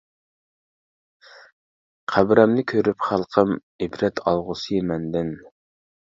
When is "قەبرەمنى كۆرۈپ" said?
2.13-3.07